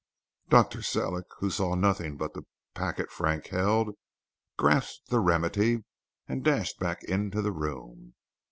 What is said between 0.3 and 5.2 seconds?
Dr. Sellick, who saw nothing but the packet Frank held, grasped the